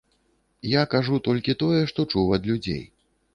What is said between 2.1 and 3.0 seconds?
чуў ад людзей.